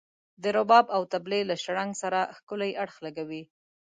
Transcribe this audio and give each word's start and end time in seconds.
د 0.41 0.43
رباب 0.57 0.85
او 0.95 1.01
طبلي 1.13 1.41
له 1.49 1.55
شرنګ 1.63 1.91
سره 2.01 2.19
ښکلی 2.37 2.71
اړخ 2.83 2.95
لګولی. 3.05 3.43